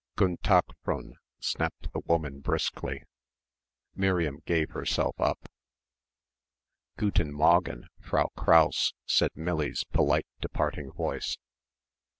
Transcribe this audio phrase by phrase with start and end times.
[0.15, 3.03] "Gun' Tak' Fr'n," snapped the woman briskly.
[3.93, 5.47] Miriam gave herself up.
[6.97, 11.37] "Gooten Mawgen, Frau Krause," said Millie's polite departing voice.